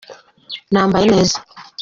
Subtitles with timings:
[0.71, 1.37] nambaye neza.